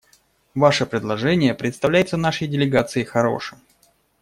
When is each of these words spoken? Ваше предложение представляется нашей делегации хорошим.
Ваше 0.55 0.87
предложение 0.87 1.53
представляется 1.53 2.17
нашей 2.17 2.47
делегации 2.47 3.03
хорошим. 3.03 3.59